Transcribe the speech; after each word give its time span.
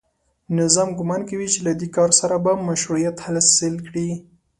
نظام 0.59 0.89
ګومان 0.99 1.21
کوي 1.29 1.47
چې 1.53 1.59
له 1.65 1.71
دې 1.79 1.87
کار 1.95 2.09
سره 2.19 2.35
به 2.43 2.51
مشروعیت 2.69 3.15
حاصل 3.25 3.73
کړي 3.87 4.09